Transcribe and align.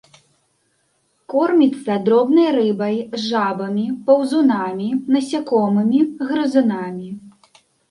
Корміцца 1.33 1.97
дробнай 2.07 2.49
рыбай, 2.55 2.97
жабамі, 3.27 3.85
паўзунамі, 4.09 4.89
насякомымі, 5.13 6.03
грызунамі. 6.33 7.09